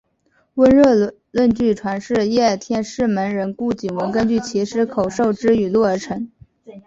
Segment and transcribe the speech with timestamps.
[0.55, 6.31] 温热论据传是叶天士门人顾景文根据其师口授之语录而成。